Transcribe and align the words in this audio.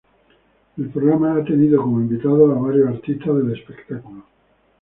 El 0.77 0.89
programa 0.89 1.35
ha 1.35 1.43
tenido 1.45 1.79
como 1.79 1.99
invitados 2.01 2.57
a 2.57 2.59
varios 2.59 2.89
artistas 2.89 3.35
del 3.37 3.53
espectáculo. 3.55 4.23